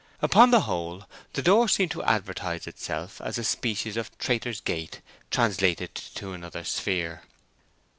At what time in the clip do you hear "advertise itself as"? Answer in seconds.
2.01-3.37